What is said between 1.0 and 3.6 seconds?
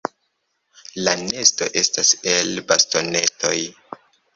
La nesto estas el bastonetoj.